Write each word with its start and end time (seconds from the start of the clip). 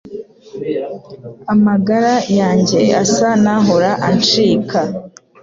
Amagara 1.53 2.13
yanjye 2.39 2.79
asa 3.01 3.29
nahora 3.43 3.91
ancika 4.07 4.79